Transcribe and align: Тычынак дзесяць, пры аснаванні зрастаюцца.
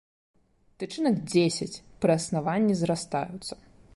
Тычынак 0.83 1.17
дзесяць, 1.33 1.81
пры 2.05 2.11
аснаванні 2.19 2.75
зрастаюцца. 2.83 3.53